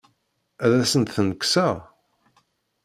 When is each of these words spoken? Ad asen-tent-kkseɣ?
Ad 0.63 0.71
asen-tent-kkseɣ? 0.83 1.75